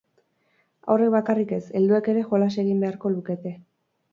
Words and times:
Haurrek 0.93 1.11
bakarrik 1.17 1.53
ez, 1.57 1.61
helduek 1.81 2.11
ere 2.15 2.25
jolas 2.33 2.51
egin 2.65 2.83
beharko 2.87 3.13
lukete. 3.19 3.57